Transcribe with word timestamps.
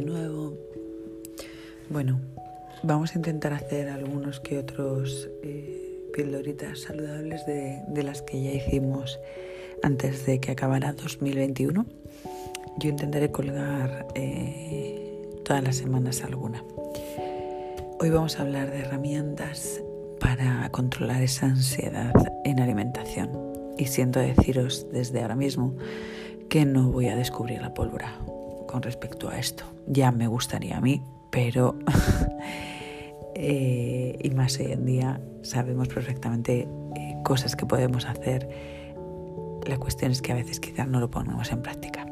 nuevo. 0.00 0.56
Bueno, 1.88 2.20
vamos 2.82 3.14
a 3.14 3.18
intentar 3.18 3.52
hacer 3.52 3.88
algunos 3.88 4.40
que 4.40 4.58
otros 4.58 5.28
eh, 5.42 6.08
pildoritas 6.14 6.80
saludables 6.80 7.44
de, 7.46 8.02
las 8.02 8.22
que 8.22 8.42
ya 8.42 8.52
hicimos 8.52 9.18
antes 9.82 10.26
de 10.26 10.40
que 10.40 10.52
acabara 10.52 10.92
2021. 10.92 11.86
Yo 12.78 12.88
intentaré 12.88 13.30
colgar 13.30 14.06
eh, 14.14 15.20
todas 15.44 15.62
las 15.62 15.76
semanas 15.76 16.22
alguna. 16.22 16.64
Hoy 17.98 18.10
vamos 18.10 18.38
a 18.38 18.42
hablar 18.42 18.70
de 18.70 18.78
herramientas 18.78 19.82
para 20.20 20.68
controlar 20.70 21.22
esa 21.22 21.46
ansiedad 21.46 22.12
en 22.44 22.60
alimentación. 22.60 23.30
Y 23.76 23.86
siento 23.86 24.20
deciros 24.20 24.86
desde 24.92 25.22
ahora 25.22 25.36
mismo 25.36 25.74
que 26.48 26.64
no 26.64 26.90
voy 26.90 27.08
a 27.08 27.16
descubrir 27.16 27.60
la 27.62 27.74
pólvora 27.74 28.18
con 28.70 28.82
respecto 28.82 29.28
a 29.28 29.38
esto. 29.38 29.64
Ya 29.88 30.12
me 30.12 30.28
gustaría 30.28 30.78
a 30.78 30.80
mí, 30.80 31.02
pero... 31.30 31.76
Eh, 33.42 34.18
y 34.22 34.30
más 34.32 34.58
hoy 34.58 34.72
en 34.72 34.84
día 34.84 35.18
sabemos 35.40 35.88
perfectamente 35.88 36.68
eh, 36.96 37.16
cosas 37.24 37.56
que 37.56 37.64
podemos 37.64 38.04
hacer. 38.04 38.46
La 39.66 39.78
cuestión 39.78 40.10
es 40.10 40.20
que 40.20 40.32
a 40.32 40.34
veces 40.34 40.60
quizás 40.60 40.86
no 40.86 41.00
lo 41.00 41.10
ponemos 41.10 41.50
en 41.50 41.62
práctica. 41.62 42.06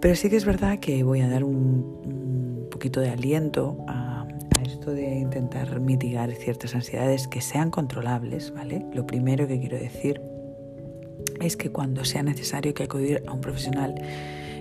Pero 0.00 0.16
sí 0.16 0.30
que 0.30 0.36
es 0.36 0.44
verdad 0.44 0.80
que 0.80 1.04
voy 1.04 1.20
a 1.20 1.28
dar 1.28 1.44
un, 1.44 2.66
poquito 2.72 2.98
de 2.98 3.10
aliento 3.10 3.76
a, 3.86 4.26
a, 4.58 4.62
esto 4.62 4.90
de 4.90 5.14
intentar 5.14 5.78
mitigar 5.78 6.32
ciertas 6.32 6.74
ansiedades 6.74 7.28
que 7.28 7.40
sean 7.40 7.70
controlables, 7.70 8.52
¿vale? 8.52 8.84
Lo 8.92 9.06
primero 9.06 9.46
que 9.46 9.60
quiero 9.60 9.76
decir 9.76 10.20
es 11.40 11.56
que 11.56 11.70
cuando 11.70 12.04
sea 12.04 12.24
necesario 12.24 12.74
que 12.74 12.82
acudir 12.82 13.22
a 13.28 13.32
un 13.32 13.40
profesional 13.40 13.94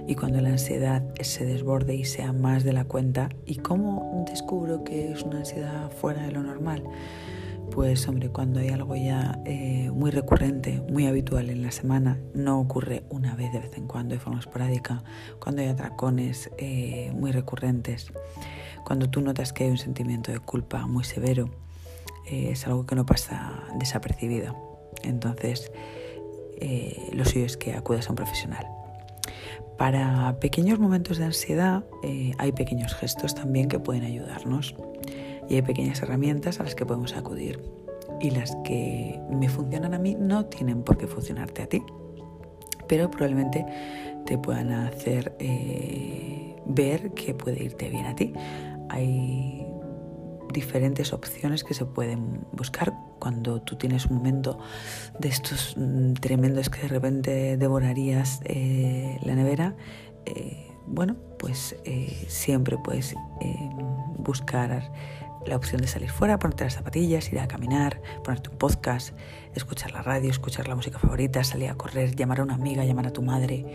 y 0.07 0.15
cuando 0.15 0.41
la 0.41 0.49
ansiedad 0.49 1.03
se 1.21 1.45
desborde 1.45 1.95
y 1.95 2.05
sea 2.05 2.33
más 2.33 2.63
de 2.63 2.73
la 2.73 2.85
cuenta. 2.85 3.29
¿Y 3.45 3.57
cómo 3.57 4.25
descubro 4.29 4.83
que 4.83 5.11
es 5.11 5.23
una 5.23 5.39
ansiedad 5.39 5.91
fuera 5.91 6.23
de 6.23 6.31
lo 6.31 6.43
normal? 6.43 6.83
Pues 7.71 8.05
hombre, 8.09 8.29
cuando 8.29 8.59
hay 8.59 8.69
algo 8.69 8.97
ya 8.97 9.39
eh, 9.45 9.89
muy 9.93 10.11
recurrente, 10.11 10.81
muy 10.89 11.05
habitual 11.07 11.49
en 11.49 11.61
la 11.61 11.71
semana, 11.71 12.19
no 12.33 12.59
ocurre 12.59 13.05
una 13.09 13.33
vez 13.35 13.53
de 13.53 13.59
vez 13.59 13.77
en 13.77 13.87
cuando 13.87 14.13
de 14.13 14.19
forma 14.19 14.39
esporádica, 14.39 15.03
cuando 15.39 15.61
hay 15.61 15.69
atracones 15.69 16.51
eh, 16.57 17.13
muy 17.15 17.31
recurrentes, 17.31 18.11
cuando 18.83 19.09
tú 19.09 19.21
notas 19.21 19.53
que 19.53 19.63
hay 19.63 19.71
un 19.71 19.77
sentimiento 19.77 20.33
de 20.33 20.39
culpa 20.39 20.85
muy 20.85 21.05
severo, 21.05 21.49
eh, 22.29 22.49
es 22.51 22.67
algo 22.67 22.85
que 22.85 22.95
no 22.95 23.05
pasa 23.05 23.63
desapercibido. 23.79 24.57
Entonces, 25.03 25.71
lo 27.13 27.25
suyo 27.25 27.45
es 27.45 27.57
que 27.57 27.73
acudas 27.73 28.07
a 28.07 28.09
un 28.11 28.17
profesional. 28.17 28.80
Para 29.77 30.37
pequeños 30.39 30.79
momentos 30.79 31.17
de 31.17 31.25
ansiedad 31.25 31.83
eh, 32.03 32.33
hay 32.37 32.51
pequeños 32.51 32.93
gestos 32.93 33.35
también 33.35 33.67
que 33.67 33.79
pueden 33.79 34.03
ayudarnos 34.03 34.75
y 35.49 35.55
hay 35.55 35.61
pequeñas 35.61 36.01
herramientas 36.01 36.59
a 36.59 36.63
las 36.63 36.75
que 36.75 36.85
podemos 36.85 37.15
acudir 37.15 37.61
y 38.19 38.29
las 38.29 38.55
que 38.63 39.19
me 39.29 39.49
funcionan 39.49 39.93
a 39.93 39.99
mí 39.99 40.15
no 40.17 40.45
tienen 40.45 40.83
por 40.83 40.97
qué 40.97 41.07
funcionarte 41.07 41.63
a 41.63 41.67
ti, 41.67 41.83
pero 42.87 43.09
probablemente 43.09 43.65
te 44.25 44.37
puedan 44.37 44.71
hacer 44.71 45.35
eh, 45.39 46.55
ver 46.65 47.11
que 47.11 47.33
puede 47.33 47.63
irte 47.63 47.89
bien 47.89 48.05
a 48.05 48.15
ti. 48.15 48.33
Hay 48.89 49.65
diferentes 50.51 51.13
opciones 51.13 51.63
que 51.63 51.73
se 51.73 51.85
pueden 51.85 52.41
buscar 52.51 52.93
cuando 53.19 53.61
tú 53.61 53.75
tienes 53.75 54.05
un 54.05 54.17
momento 54.17 54.59
de 55.19 55.29
estos 55.29 55.75
mm, 55.77 56.13
tremendos 56.13 56.69
que 56.69 56.81
de 56.81 56.87
repente 56.87 57.57
devorarías 57.57 58.41
eh, 58.45 59.19
la 59.23 59.35
nevera. 59.35 59.75
Eh, 60.25 60.67
bueno, 60.87 61.15
pues 61.39 61.75
eh, 61.85 62.25
siempre 62.27 62.77
puedes 62.77 63.15
buscar 64.17 64.91
la 65.45 65.55
opción 65.55 65.81
de 65.81 65.87
salir 65.87 66.09
fuera, 66.09 66.37
ponerte 66.37 66.65
las 66.65 66.73
zapatillas, 66.73 67.31
ir 67.31 67.39
a 67.39 67.47
caminar, 67.47 68.01
ponerte 68.23 68.49
un 68.49 68.57
podcast, 68.57 69.15
escuchar 69.55 69.91
la 69.91 70.01
radio, 70.01 70.29
escuchar 70.29 70.67
la 70.67 70.75
música 70.75 70.99
favorita, 70.99 71.43
salir 71.43 71.69
a 71.69 71.75
correr, 71.75 72.15
llamar 72.15 72.41
a 72.41 72.43
una 72.43 72.55
amiga, 72.55 72.83
llamar 72.83 73.07
a 73.07 73.13
tu 73.13 73.21
madre 73.21 73.65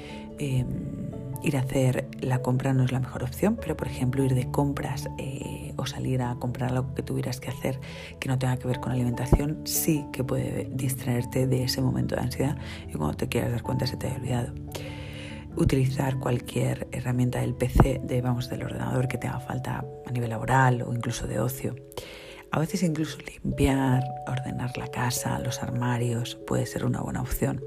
ir 1.43 1.57
a 1.57 1.61
hacer 1.61 2.09
la 2.21 2.43
compra 2.43 2.73
no 2.73 2.85
es 2.85 2.93
la 2.93 3.01
mejor 3.01 3.23
opción, 3.23 3.57
pero 3.61 3.77
por 3.77 3.89
ejemplo 3.89 4.25
ir 4.25 4.35
de 4.35 4.51
compras 4.51 5.09
eh, 5.19 5.73
o 5.77 5.87
salir 5.87 6.23
a 6.23 6.35
comprar 6.37 6.71
algo 6.71 6.95
que 6.95 7.03
tuvieras 7.03 7.41
que 7.41 7.51
hacer 7.51 7.81
que 8.19 8.29
no 8.29 8.39
tenga 8.39 8.57
que 8.57 8.67
ver 8.69 8.81
con 8.81 8.93
alimentación, 8.93 9.61
sí 9.65 10.05
que 10.13 10.25
puede 10.25 10.69
distraerte 10.73 11.47
de 11.47 11.65
ese 11.65 11.81
momento 11.81 12.17
de 12.17 12.23
ansiedad 12.23 12.57
y 12.89 12.93
cuando 12.93 13.17
te 13.17 13.29
quieras 13.29 13.51
dar 13.51 13.63
cuenta 13.63 13.87
se 13.87 13.97
te 13.97 14.09
haya 14.09 14.17
olvidado. 14.17 14.55
Utilizar 15.57 16.19
cualquier 16.19 16.87
herramienta 16.93 17.41
del 17.41 17.55
PC, 17.55 18.03
de, 18.05 18.21
vamos, 18.21 18.51
del 18.51 18.63
ordenador 18.63 19.09
que 19.09 19.17
te 19.17 19.27
haga 19.27 19.41
falta 19.41 19.85
a 20.07 20.11
nivel 20.11 20.31
laboral 20.31 20.83
o 20.83 20.93
incluso 20.93 21.27
de 21.27 21.41
ocio. 21.41 21.75
A 22.51 22.59
veces 22.59 22.83
incluso 22.83 23.19
limpiar, 23.19 24.05
ordenar 24.27 24.77
la 24.77 24.89
casa, 24.89 25.39
los 25.39 25.63
armarios 25.63 26.37
puede 26.47 26.67
ser 26.67 26.85
una 26.85 27.01
buena 27.01 27.23
opción. 27.23 27.63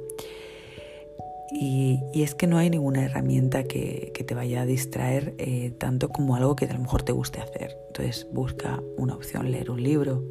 Y, 1.52 2.00
es 2.14 2.36
que 2.36 2.48
no 2.48 2.58
hay 2.58 2.70
ninguna 2.70 3.04
herramienta 3.06 3.64
que, 3.64 4.12
te 4.26 4.36
vaya 4.36 4.62
a 4.62 4.66
distraer 4.66 5.34
eh, 5.38 5.72
tanto 5.78 6.10
como 6.10 6.36
algo 6.36 6.56
que 6.56 6.66
a 6.66 6.74
lo 6.74 6.80
mejor 6.80 7.04
te 7.04 7.12
guste 7.12 7.42
hacer. 7.42 7.76
Entonces 7.88 8.28
busca 8.32 8.82
una 8.98 9.16
opción, 9.16 9.52
leer 9.52 9.72
un 9.72 9.82
libro, 9.82 10.24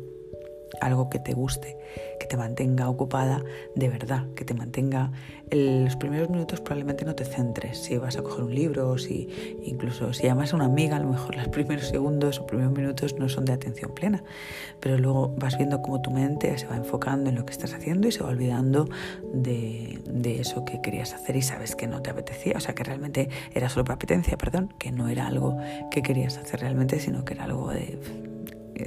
algo 0.80 1.08
que 1.10 1.18
te 1.18 1.34
guste, 1.34 1.76
que 2.20 2.26
te 2.26 2.36
mantenga 2.36 2.88
ocupada 2.88 3.42
de 3.74 3.88
verdad, 3.88 4.26
que 4.34 4.44
te 4.44 4.54
mantenga... 4.54 5.12
En 5.50 5.86
los 5.86 5.96
primeros 5.96 6.28
minutos 6.28 6.60
probablemente 6.60 7.06
no 7.06 7.14
te 7.14 7.24
centres. 7.24 7.78
Si 7.78 7.96
vas 7.96 8.18
a 8.18 8.22
coger 8.22 8.44
un 8.44 8.54
libro 8.54 8.98
si 8.98 9.58
incluso 9.64 10.12
si 10.12 10.24
llamas 10.24 10.52
a 10.52 10.56
una 10.56 10.66
amiga, 10.66 10.96
a 10.96 11.00
lo 11.00 11.08
mejor 11.08 11.36
los 11.36 11.48
primeros 11.48 11.88
segundos 11.88 12.38
o 12.38 12.46
primeros 12.46 12.72
minutos 12.72 13.14
no 13.18 13.30
son 13.30 13.46
de 13.46 13.54
atención 13.54 13.92
plena, 13.94 14.22
pero 14.80 14.98
luego 14.98 15.34
vas 15.38 15.56
viendo 15.56 15.80
cómo 15.80 16.02
tu 16.02 16.10
mente 16.10 16.56
se 16.58 16.66
va 16.66 16.76
enfocando 16.76 17.30
en 17.30 17.36
lo 17.36 17.46
que 17.46 17.52
estás 17.52 17.72
haciendo 17.72 18.08
y 18.08 18.12
se 18.12 18.22
va 18.22 18.28
olvidando 18.28 18.90
de, 19.32 20.00
de 20.04 20.40
eso 20.40 20.66
que 20.66 20.82
querías 20.82 21.14
hacer 21.14 21.36
y 21.36 21.42
sabes 21.42 21.74
que 21.74 21.86
no 21.86 22.02
te 22.02 22.10
apetecía, 22.10 22.54
o 22.56 22.60
sea 22.60 22.74
que 22.74 22.84
realmente 22.84 23.30
era 23.54 23.70
solo 23.70 23.84
por 23.84 23.94
apetencia, 23.94 24.36
perdón, 24.36 24.74
que 24.78 24.92
no 24.92 25.08
era 25.08 25.26
algo 25.26 25.56
que 25.90 26.02
querías 26.02 26.36
hacer 26.36 26.60
realmente, 26.60 27.00
sino 27.00 27.24
que 27.24 27.34
era 27.34 27.44
algo 27.44 27.70
de 27.70 27.98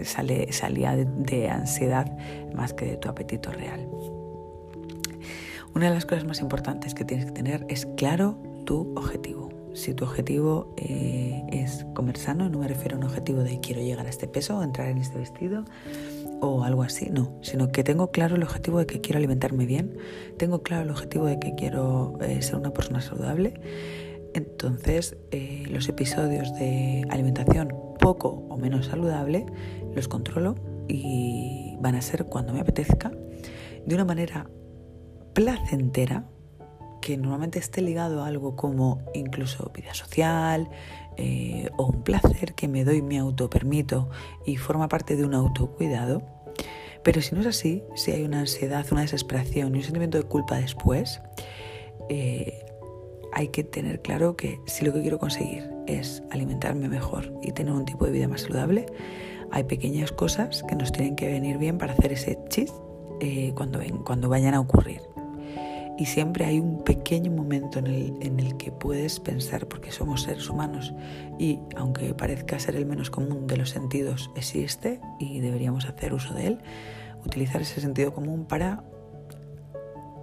sale, 0.03 0.51
salía 0.51 0.95
de, 0.95 1.49
ansiedad 1.49 2.17
más 2.53 2.73
que 2.73 2.85
de 2.85 2.97
tu 2.97 3.09
apetito 3.09 3.51
real. 3.51 3.87
Una 5.73 5.87
de 5.87 5.93
las 5.93 6.05
cosas 6.05 6.25
más 6.25 6.41
importantes 6.41 6.93
que 6.93 7.05
tienes 7.05 7.25
que 7.25 7.31
tener 7.31 7.65
es 7.69 7.85
claro 7.97 8.37
tu 8.65 8.93
objetivo. 8.95 9.49
Si 9.73 9.93
tu 9.93 10.03
objetivo 10.03 10.73
eh, 10.77 11.43
es 11.51 11.85
comer 11.93 12.17
sano, 12.17 12.49
no 12.49 12.59
me 12.59 12.67
refiero 12.67 12.95
a 12.95 12.99
un 12.99 13.05
objetivo 13.05 13.41
de 13.41 13.61
quiero 13.61 13.81
llegar 13.81 14.05
a 14.05 14.09
este 14.09 14.27
peso 14.27 14.57
o 14.57 14.63
entrar 14.63 14.89
en 14.89 14.97
este 14.97 15.17
vestido 15.17 15.63
o 16.41 16.63
algo 16.63 16.83
así, 16.83 17.09
no, 17.09 17.31
sino 17.41 17.71
que 17.71 17.83
tengo 17.83 18.11
claro 18.11 18.35
el 18.35 18.43
objetivo 18.43 18.79
de 18.79 18.87
que 18.87 18.99
quiero 18.99 19.19
alimentarme 19.19 19.65
bien, 19.65 19.97
tengo 20.37 20.63
claro 20.63 20.83
el 20.83 20.89
objetivo 20.89 21.25
de 21.25 21.39
que 21.39 21.53
quiero 21.55 22.17
eh, 22.21 22.41
ser 22.41 22.55
una 22.55 22.71
persona 22.73 22.99
saludable. 22.99 23.53
Entonces, 24.33 25.17
eh, 25.31 25.65
los 25.69 25.87
episodios 25.87 26.53
de 26.55 27.05
alimentación 27.09 27.75
poco 27.99 28.45
o 28.49 28.57
menos 28.57 28.87
saludable 28.87 29.45
los 29.95 30.07
controlo 30.07 30.55
y 30.87 31.75
van 31.79 31.95
a 31.95 32.01
ser 32.01 32.25
cuando 32.25 32.53
me 32.53 32.61
apetezca, 32.61 33.11
de 33.85 33.95
una 33.95 34.05
manera 34.05 34.49
placentera, 35.33 36.25
que 37.01 37.17
normalmente 37.17 37.59
esté 37.59 37.81
ligado 37.81 38.23
a 38.23 38.27
algo 38.27 38.55
como 38.55 39.01
incluso 39.13 39.71
vida 39.73 39.93
social 39.93 40.69
eh, 41.17 41.69
o 41.77 41.87
un 41.87 42.03
placer 42.03 42.53
que 42.53 42.67
me 42.67 42.85
doy, 42.85 43.01
me 43.01 43.17
autopermito 43.17 44.09
y 44.45 44.57
forma 44.57 44.87
parte 44.87 45.15
de 45.15 45.25
un 45.25 45.33
autocuidado. 45.33 46.21
Pero 47.03 47.21
si 47.21 47.33
no 47.33 47.41
es 47.41 47.47
así, 47.47 47.83
si 47.95 48.11
hay 48.11 48.23
una 48.23 48.41
ansiedad, 48.41 48.85
una 48.91 49.01
desesperación 49.01 49.73
y 49.73 49.79
un 49.79 49.83
sentimiento 49.83 50.19
de 50.19 50.25
culpa 50.25 50.57
después, 50.57 51.21
eh, 52.09 52.63
hay 53.33 53.47
que 53.47 53.63
tener 53.63 54.01
claro 54.01 54.35
que 54.35 54.59
si 54.67 54.85
lo 54.85 54.93
que 54.93 55.01
quiero 55.01 55.17
conseguir 55.17 55.71
es 55.87 56.21
alimentarme 56.29 56.87
mejor 56.87 57.33
y 57.41 57.51
tener 57.51 57.73
un 57.73 57.85
tipo 57.85 58.05
de 58.05 58.11
vida 58.11 58.27
más 58.27 58.41
saludable, 58.41 58.85
hay 59.51 59.63
pequeñas 59.63 60.11
cosas 60.11 60.63
que 60.63 60.75
nos 60.75 60.91
tienen 60.91 61.15
que 61.15 61.27
venir 61.27 61.57
bien 61.57 61.77
para 61.77 61.93
hacer 61.93 62.11
ese 62.13 62.39
chis 62.49 62.73
eh, 63.19 63.53
cuando, 63.55 63.79
ven, 63.79 63.97
cuando 63.99 64.29
vayan 64.29 64.53
a 64.53 64.59
ocurrir. 64.59 65.01
Y 65.97 66.05
siempre 66.05 66.45
hay 66.45 66.59
un 66.59 66.83
pequeño 66.83 67.31
momento 67.31 67.79
en 67.79 67.87
el, 67.87 68.17
en 68.21 68.39
el 68.39 68.57
que 68.57 68.71
puedes 68.71 69.19
pensar, 69.19 69.67
porque 69.67 69.91
somos 69.91 70.23
seres 70.23 70.49
humanos 70.49 70.93
y 71.37 71.59
aunque 71.75 72.13
parezca 72.13 72.57
ser 72.59 72.75
el 72.75 72.85
menos 72.85 73.11
común 73.11 73.45
de 73.45 73.57
los 73.57 73.69
sentidos, 73.69 74.31
existe 74.35 74.99
y 75.19 75.39
deberíamos 75.41 75.85
hacer 75.85 76.13
uso 76.13 76.33
de 76.33 76.47
él, 76.47 76.59
utilizar 77.25 77.61
ese 77.61 77.81
sentido 77.81 78.13
común 78.13 78.45
para 78.45 78.83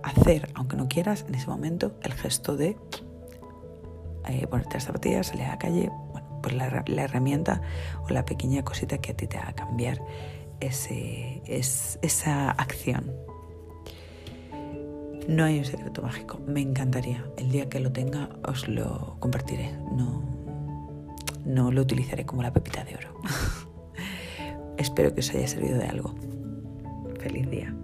hacer, 0.03 0.51
aunque 0.55 0.77
no 0.77 0.89
quieras, 0.89 1.25
en 1.29 1.35
ese 1.35 1.47
momento 1.47 1.93
el 2.03 2.15
gesto 2.15 2.57
de 2.57 2.77
eh, 4.27 4.47
ponerte 4.47 4.75
las 4.75 4.85
zapatillas, 4.85 5.29
salir 5.29 5.45
a 5.45 5.51
la 5.51 5.59
calle, 5.59 5.91
pues 6.43 6.55
la, 6.55 6.85
herramienta 7.03 7.61
o 8.05 8.11
la 8.11 8.25
pequeña 8.25 8.65
cosita 8.65 8.99
que 8.99 9.13
a 9.13 9.17
ti 9.17 9.27
te 9.27 9.39
haga 9.39 9.53
cambiar 9.53 10.01
ese, 10.61 11.43
es, 11.47 11.99
esa 12.03 12.51
acción. 12.51 13.13
No 15.29 15.45
hay 15.45 15.59
un 15.59 15.65
secreto 15.65 16.03
mágico. 16.03 16.41
Me 16.47 16.61
encantaría. 16.61 17.25
El 17.37 17.51
día 17.51 17.69
que 17.69 17.81
lo 17.81 17.93
tenga 17.93 18.31
os 18.45 18.67
lo 18.67 19.17
compartiré. 19.21 19.73
No, 19.93 20.23
no 21.45 21.71
lo 21.71 21.83
utilizaré 21.83 22.25
como 22.25 22.43
la 22.43 22.53
pepita 22.53 22.85
de 22.85 22.97
oro. 22.97 23.21
Espero 24.79 25.13
que 25.13 25.21
os 25.21 25.31
haya 25.35 25.47
servido 25.47 25.79
de 25.79 25.87
algo. 25.87 26.15
Feliz 27.21 27.51
día. 27.51 27.75